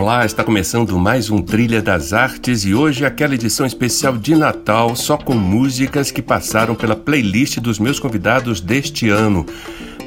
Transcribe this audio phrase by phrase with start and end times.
[0.00, 4.96] Olá, está começando mais um Trilha das Artes e hoje aquela edição especial de Natal
[4.96, 9.44] só com músicas que passaram pela playlist dos meus convidados deste ano.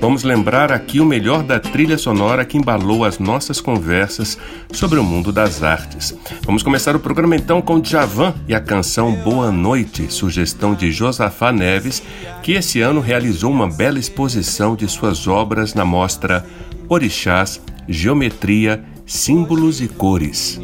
[0.02, 4.36] Vamos lembrar aqui o melhor da trilha sonora que embalou as nossas conversas
[4.72, 6.18] sobre o mundo das artes.
[6.42, 11.52] Vamos começar o programa então com Djavan e a canção Boa Noite, sugestão de Josafá
[11.52, 12.02] Neves,
[12.42, 16.44] que esse ano realizou uma bela exposição de suas obras na mostra
[16.90, 20.60] Orixás, Geometria símbolos e cores.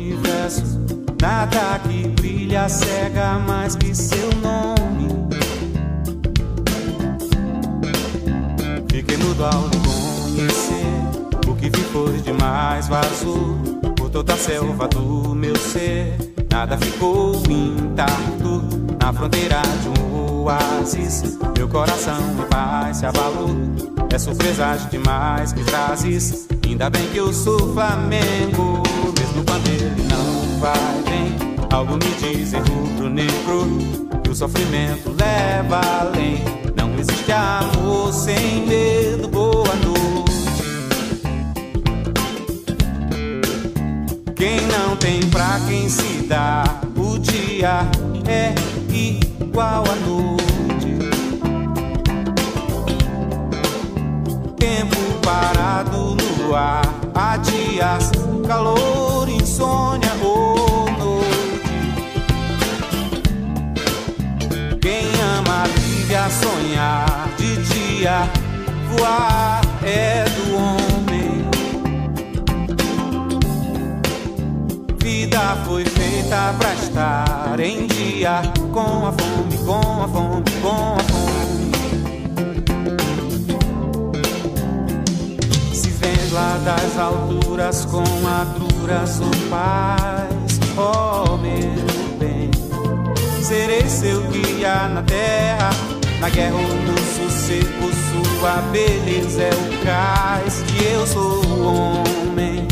[1.21, 5.09] Nada que brilha cega mais que seu nome.
[8.89, 9.63] Fiquei mudo ao
[10.35, 11.47] conhecer.
[11.47, 13.57] O que ficou demais vazou
[13.97, 16.15] por toda a selva do meu ser.
[16.49, 18.63] Nada ficou intacto
[19.01, 21.37] na fronteira de um oásis.
[21.57, 23.49] Meu coração em paz se abalou.
[24.11, 26.47] É surpresa demais que trazes
[26.79, 28.81] Ainda bem que eu sou Flamengo,
[29.19, 31.35] mesmo quando ele não vai bem.
[31.73, 33.67] Algo me diz em rubro negro
[34.23, 36.41] que o sofrimento leva além.
[36.77, 39.27] Não existe amor sem medo.
[39.27, 40.31] Boa noite.
[44.37, 46.63] Quem não tem pra quem se dá,
[46.95, 47.81] o dia
[48.25, 48.55] é
[48.89, 50.18] igual à noite.
[56.49, 56.81] Parado ar
[57.13, 58.11] há dias,
[58.47, 61.61] calor, insônia ou noite.
[64.81, 65.05] Quem
[65.37, 68.27] ama vive a sonhar de dia,
[68.89, 71.49] voar é do homem.
[74.97, 78.41] Vida foi feita pra estar em dia,
[78.73, 81.18] com a fome, com a fome, com a fome.
[86.31, 92.51] Lá das alturas com agruras o paz, oh meu bem.
[93.41, 95.69] Serei seu guia na terra,
[96.19, 97.89] na guerra ou no sossego,
[98.39, 100.63] sua beleza é o cais.
[100.67, 102.67] Que eu sou homem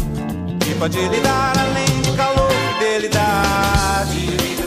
[0.60, 2.48] que pode lhe dar além do calor
[2.80, 4.67] que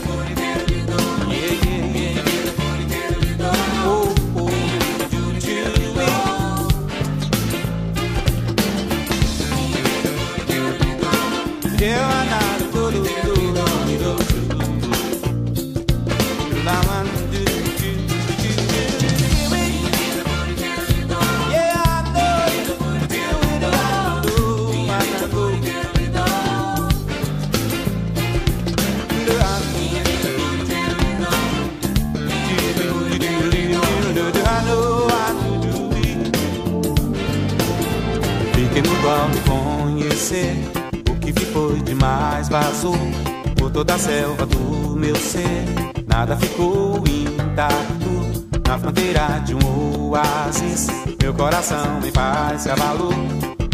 [11.81, 12.20] Yeah.
[42.51, 42.97] Vazou
[43.57, 45.63] por toda a selva do meu ser.
[46.05, 50.87] Nada ficou intacto na fronteira de um oásis.
[51.21, 53.13] Meu coração em paz se abalou.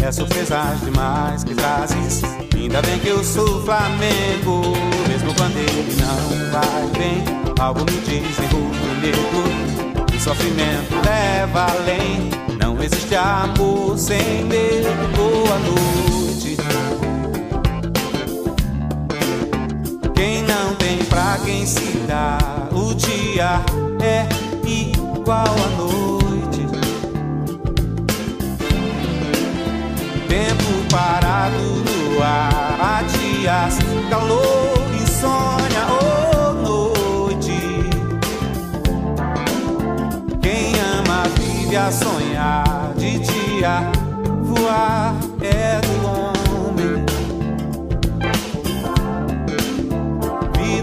[0.00, 2.22] É surpresa demais que trazes.
[2.54, 4.62] Ainda bem que eu sou Flamengo,
[5.08, 7.24] mesmo quando ele não vai bem.
[7.58, 10.16] Algo me diz em rubro negro.
[10.16, 12.30] O sofrimento leva além.
[12.60, 14.88] Não existe amor sem medo.
[15.16, 16.17] Boa noite.
[21.44, 22.38] Quem se dá.
[22.72, 23.60] O dia
[24.00, 24.26] é
[24.66, 26.66] igual à noite.
[30.28, 33.78] Tempo parado no ar, há dias,
[34.10, 37.60] calor, insônia ou noite.
[40.40, 43.90] Quem ama vive a sonhar de dia,
[44.42, 46.37] voar é do longe.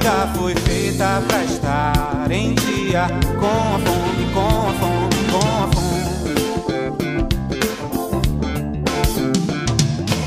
[0.05, 3.07] Vida foi feita pra estar em dia.
[3.39, 6.05] Com a fome, com a fome, com a fome.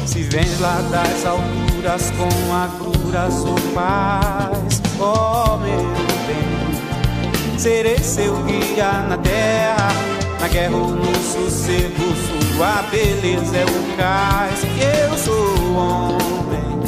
[0.05, 5.87] Se vens lá das alturas com agruras ou paz, oh meu
[6.27, 9.93] bem, serei seu guia na terra,
[10.41, 12.17] na guerra ou no sossego,
[12.57, 14.61] sua beleza é o cais,
[15.07, 16.81] eu sou homem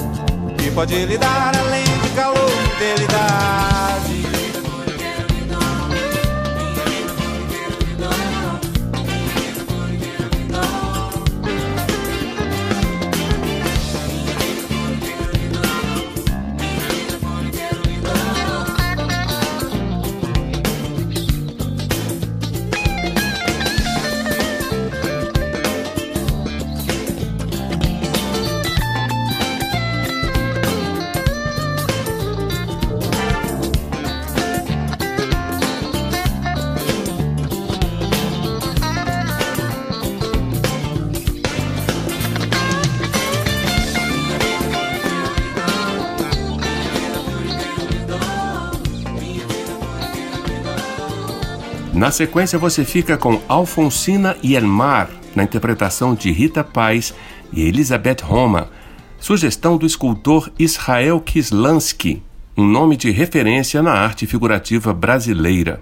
[0.58, 1.99] que pode lhe dar além
[2.80, 4.29] fidelidade.
[52.00, 57.12] Na sequência, você fica com Alfonsina e Elmar na interpretação de Rita Paz
[57.52, 58.70] e Elizabeth Roma,
[59.18, 62.22] sugestão do escultor Israel Kislansky,
[62.56, 65.78] um nome de referência na arte figurativa brasileira.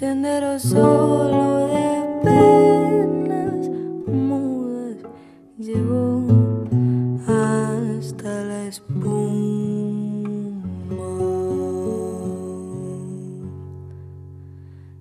[0.00, 1.90] sendero solo de
[2.24, 3.68] penas
[4.06, 4.96] mudas
[5.58, 6.24] llegó
[7.28, 9.10] hasta la espuma.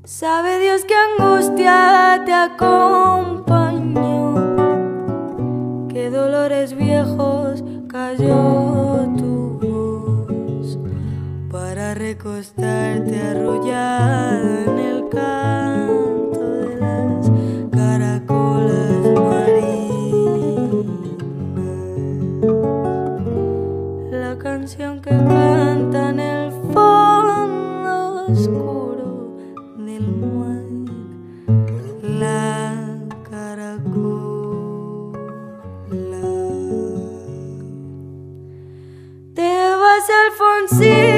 [0.04, 3.86] Sabe Dios qué angustia te acompañó,
[5.88, 10.78] qué dolores viejos cayó tu voz
[11.50, 14.49] para recostarte arrullada
[15.12, 17.32] Canto de las
[17.72, 20.86] caracolas marinas,
[24.12, 29.36] la canción que canta en el fondo oscuro
[29.78, 30.62] del mar,
[32.04, 33.80] la caracola.
[39.34, 41.09] Te vas, Alfonso.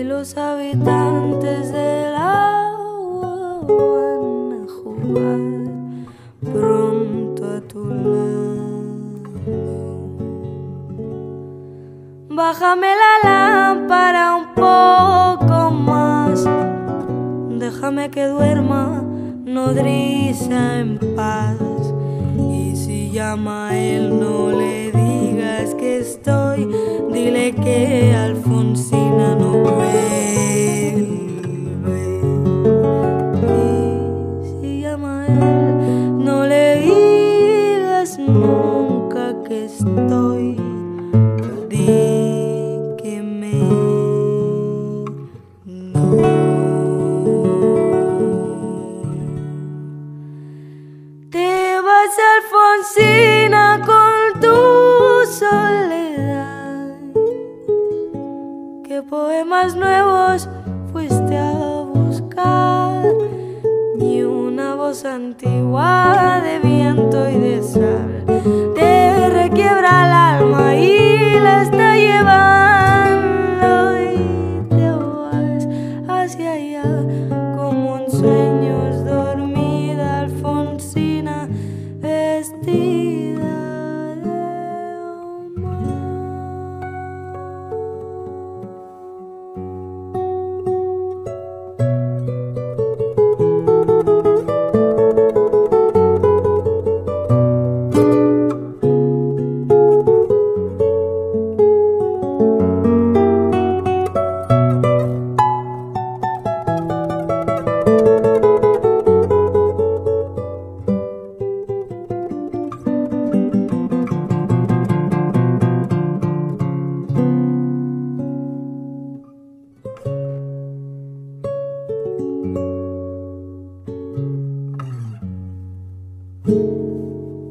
[0.00, 2.74] y los habitantes de la
[3.68, 5.40] van a jugar
[6.52, 8.80] pronto a tu lado.
[12.30, 16.48] Bájame la lámpara un poco más,
[17.58, 19.02] déjame que duerma
[19.44, 21.58] nodriza en paz
[22.50, 24.79] y si llama él no le
[25.74, 26.66] que estoy,
[27.12, 31.00] dile que Alfonsina no vuelve.
[33.42, 40.56] Y si llama él, no le digas nunca que estoy.
[41.68, 41.86] Di
[43.02, 43.60] que me
[45.64, 46.10] no.
[51.30, 53.82] Te vas Alfonsina
[59.10, 60.48] poemas nuevos
[60.92, 63.04] fuiste a buscar.
[63.98, 68.24] Y una voz antigua de viento y de sal.
[68.74, 72.79] Te requiebra el alma y la está llevando.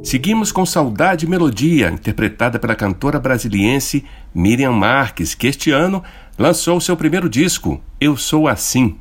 [0.10, 6.04] Seguimos com Saudade e Melodia, interpretada pela cantora brasiliense Miriam Marques, que este ano
[6.36, 8.98] lançou seu primeiro disco, Eu Sou Assim.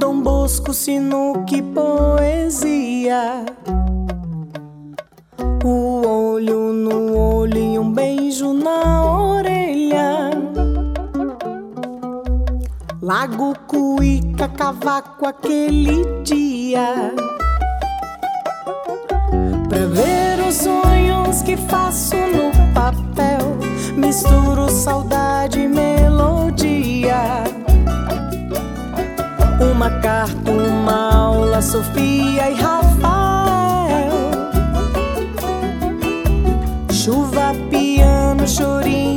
[0.00, 3.44] Dom Bosco, sinuque, poesia.
[5.64, 10.30] O olho no olho e um beijo na orelha.
[13.00, 17.14] Lago Cuíca, cavaco aquele dia.
[19.68, 23.56] Pra ver os sonhos que faço no papel,
[23.96, 27.43] misturo saudade e melodia
[29.74, 34.12] uma carta, uma aula, Sofia e Rafael.
[36.92, 39.13] Chuva, piano, chorinho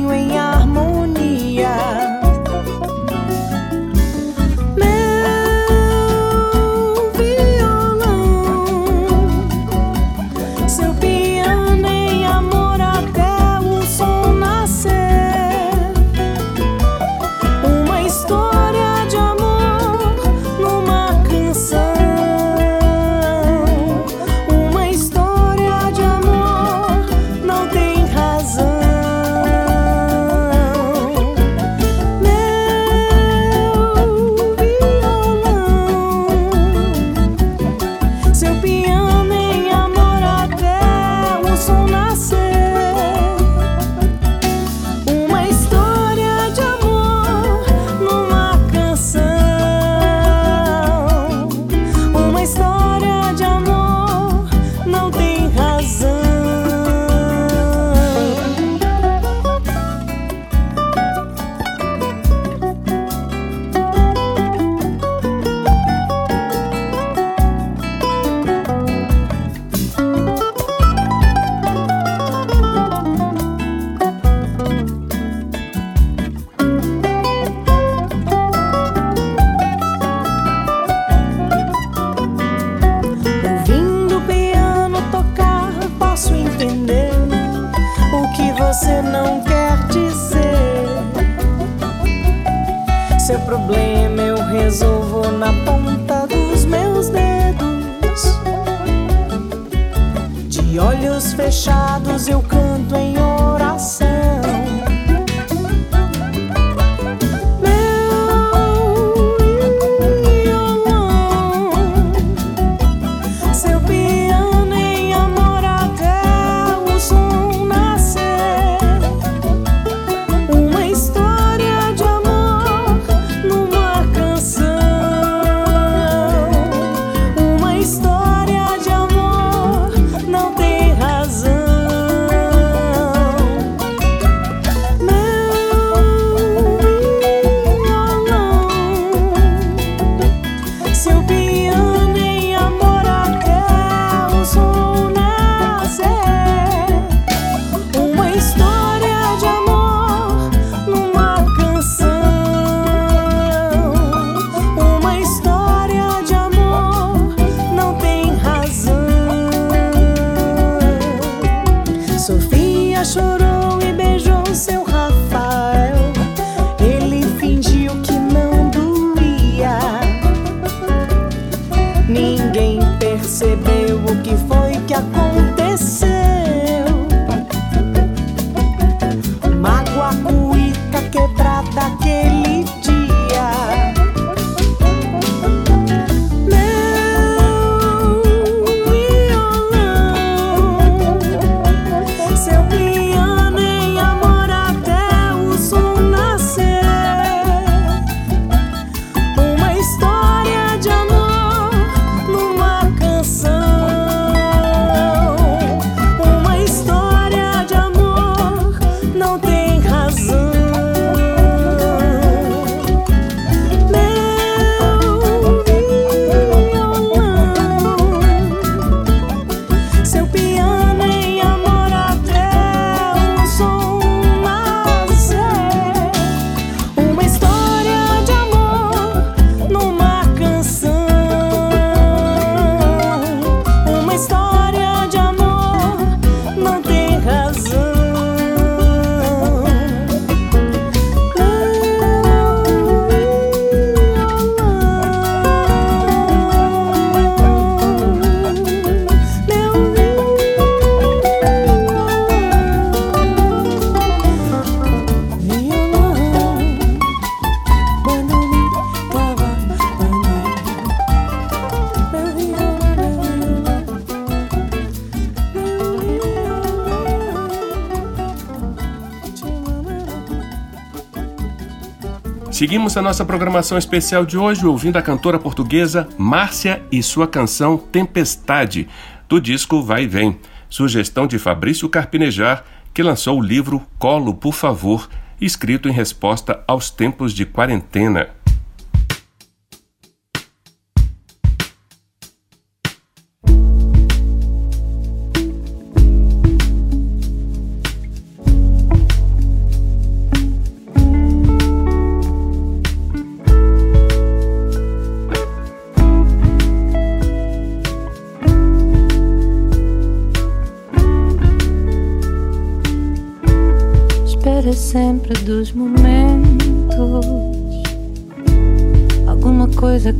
[272.58, 277.78] Seguimos a nossa programação especial de hoje ouvindo a cantora portuguesa Márcia e sua canção
[277.78, 278.88] Tempestade,
[279.28, 284.54] do disco Vai e Vem, sugestão de Fabrício Carpinejar, que lançou o livro Colo, por
[284.54, 285.08] favor,
[285.40, 288.30] escrito em resposta aos tempos de quarentena.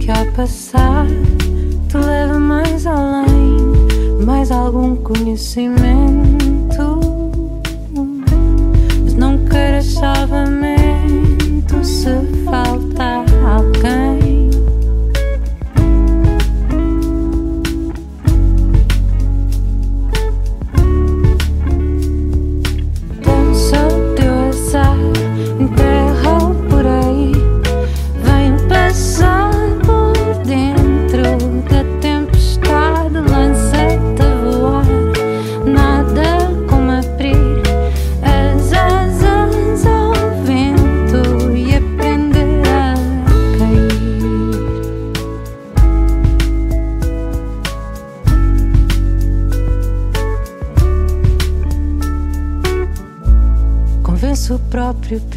[0.09, 1.07] Que ao passar
[1.87, 3.59] te leva mais além,
[4.25, 5.85] mais algum conhecimento.
[9.05, 12.09] Mas não queiras salvamento se
[12.47, 13.23] falta
[13.55, 14.08] alguém.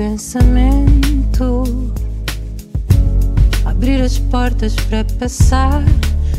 [0.01, 1.63] Pensamento.
[3.63, 5.83] Abrir as portas para passar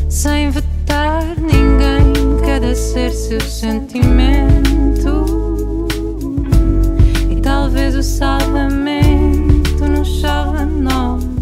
[0.09, 2.11] sem vetar ninguém.
[2.45, 5.25] Cada ser seu sentimento.
[7.31, 11.32] E talvez o salvamento nos salve a nós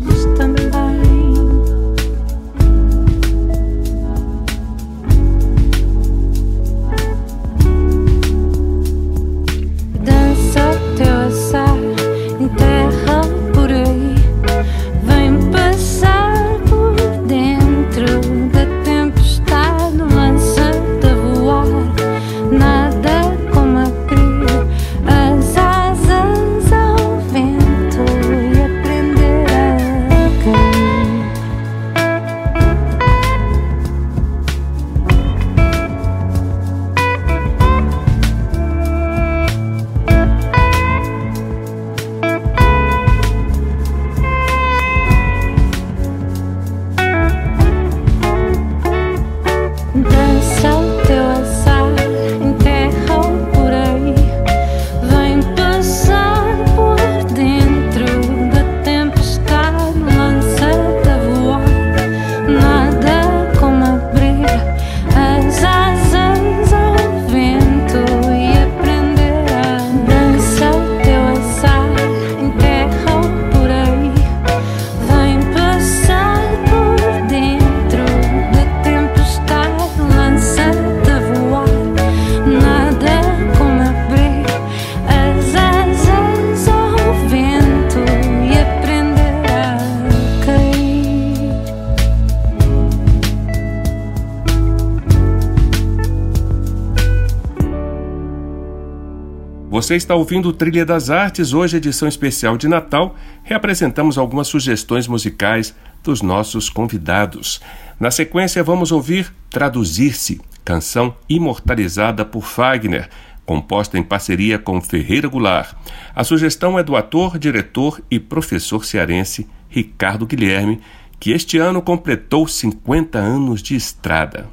[99.92, 103.14] Você está ouvindo Trilha das Artes, hoje edição especial de Natal.
[103.44, 107.60] Reapresentamos algumas sugestões musicais dos nossos convidados.
[108.00, 113.10] Na sequência, vamos ouvir Traduzir-se, canção imortalizada por Fagner,
[113.46, 115.76] composta em parceria com Ferreira Goulart.
[116.16, 120.80] A sugestão é do ator, diretor e professor cearense Ricardo Guilherme,
[121.20, 124.48] que este ano completou 50 anos de estrada.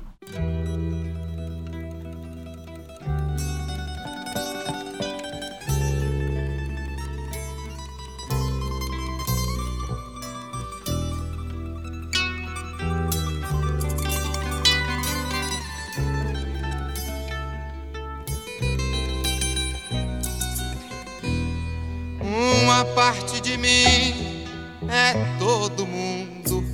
[23.58, 24.44] De mim
[24.88, 26.64] é todo mundo,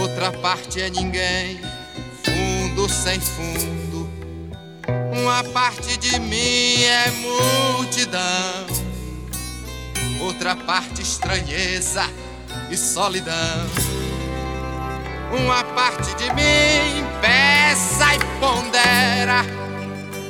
[0.00, 1.60] outra parte é ninguém,
[2.22, 4.08] fundo sem fundo.
[5.12, 8.66] Uma parte de mim é multidão,
[10.20, 12.04] outra parte estranheza
[12.70, 13.66] e solidão.
[15.36, 19.44] Uma parte de mim peça e pondera,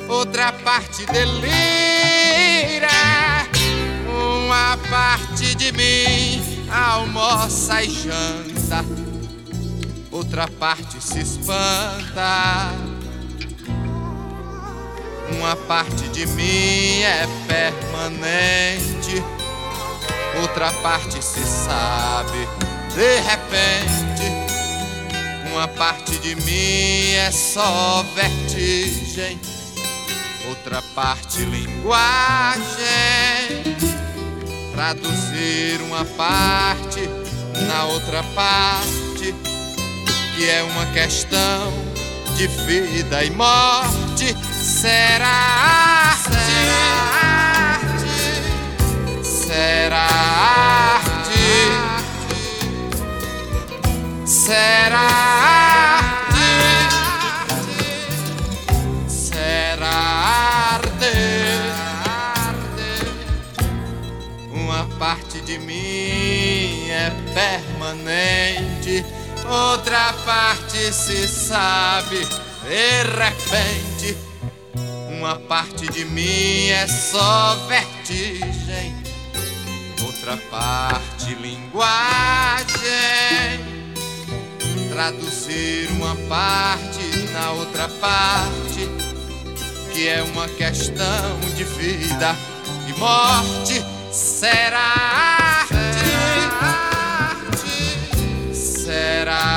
[0.09, 2.89] outra parte delira
[4.51, 8.83] Uma parte de mim almoça e janta,
[10.11, 12.73] outra parte se espanta.
[15.37, 19.23] Uma parte de mim é permanente,
[20.41, 22.45] outra parte se sabe
[22.93, 24.29] de repente.
[25.49, 29.39] Uma parte de mim é só vertigem,
[30.49, 32.61] outra parte linguagem.
[34.73, 37.09] Traduzir uma parte
[37.67, 39.35] na outra parte,
[40.35, 41.73] que é uma questão
[42.35, 44.35] de vida e morte.
[44.53, 46.31] Será arte?
[49.23, 50.07] Será
[50.99, 51.41] arte?
[54.25, 55.60] Será arte?
[65.51, 69.05] De mim é permanente,
[69.45, 72.25] outra parte se sabe
[72.63, 74.17] de repente.
[75.09, 78.95] Uma parte de mim é só vertigem,
[80.01, 82.71] outra parte linguagem.
[84.89, 88.89] Traduzir uma parte na outra parte,
[89.91, 92.35] que é uma questão de vida
[92.87, 94.00] e morte.
[94.11, 94.93] Será
[97.31, 97.73] arte?
[98.53, 99.50] Será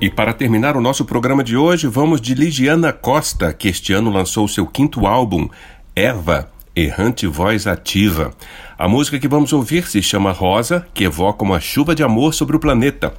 [0.00, 4.10] E para terminar o nosso programa de hoje, vamos de Ligiana Costa, que este ano
[4.10, 5.46] lançou seu quinto álbum,
[5.94, 8.30] Eva, Errante Voz Ativa.
[8.78, 12.56] A música que vamos ouvir se chama Rosa, que evoca uma chuva de amor sobre
[12.56, 13.12] o planeta.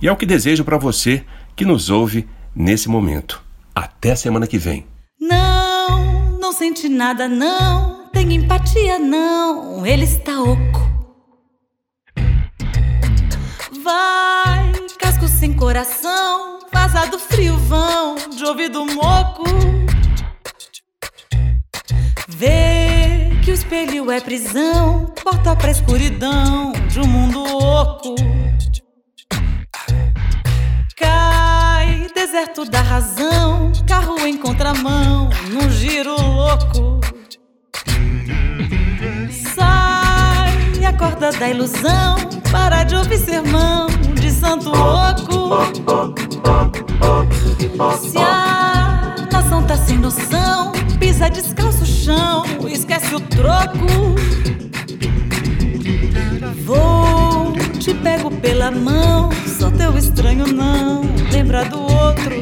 [0.00, 1.22] E é o que desejo para você
[1.54, 3.42] que nos ouve nesse momento.
[3.74, 4.86] Até semana que vem.
[5.20, 8.06] Não, não sente nada, não.
[8.10, 9.84] Tem empatia, não.
[9.84, 10.80] Ele está oco.
[13.84, 14.61] Vai,
[15.42, 16.60] sem coração.
[16.72, 19.42] Vazado frio vão, de ouvido moco.
[22.28, 25.12] Vê que o espelho é prisão.
[25.24, 28.14] Porta pra escuridão de um mundo oco.
[30.96, 37.00] Cai, deserto da razão, carro em contramão, num giro louco.
[39.56, 42.14] Sai, acorda da ilusão,
[42.52, 45.50] para de ouvir sermão de santo louco.
[47.98, 54.14] Se a nação tá sem noção, pisa descalço o chão, esquece o troco.
[56.64, 62.36] Vou, te pego pela mão, sou teu estranho não, lembra do outro.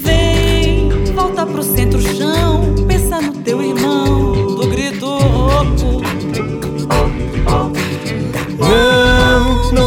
[0.00, 4.15] Vem, volta pro centro chão, pensa no teu irmão,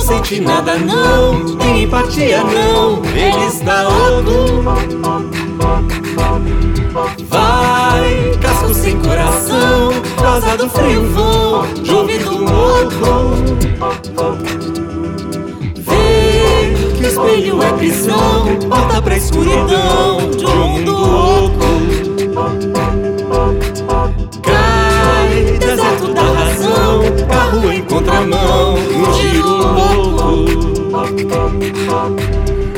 [0.09, 4.63] sente nada não, tem empatia não, ele está louco.
[7.27, 13.35] Vai, casco sem coração, rosa do frio vão, de ouvido louco.
[15.77, 21.59] Vê que o espelho é prisão, porta pra escuridão, de um mundo louco.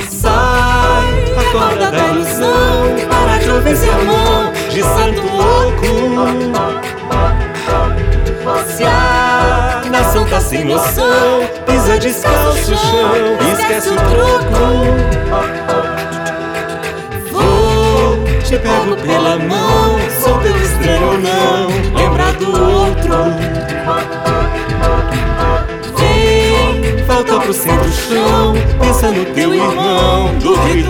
[0.09, 0.31] Sai,
[1.37, 5.85] acorda da ilusão, para de ouvir sermão de santo louco.
[8.65, 14.57] Se a nação tá sem noção, pisa descalço o chão, esquece o troco.
[17.31, 24.30] Vou, te pego pela mão, sou teu estranho não, lembra do outro.
[27.21, 30.89] Volta pro centro chão, pensa no teu irmão, do grito